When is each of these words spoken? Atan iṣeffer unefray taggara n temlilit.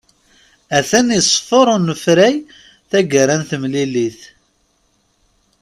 Atan 0.77 1.07
iṣeffer 1.19 1.67
unefray 1.75 2.35
taggara 2.89 3.35
n 3.39 3.43
temlilit. 3.49 4.21